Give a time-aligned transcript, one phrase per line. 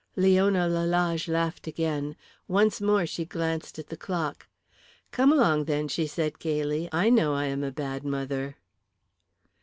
[0.15, 2.15] Leona Lalage laughed again.
[2.47, 4.47] Once more she glanced at the clock.
[5.11, 6.89] "Come along then," she said gaily.
[6.91, 8.57] "I know I am a bad mother."